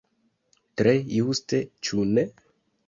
[0.81, 2.27] Tre juste, ĉu ne?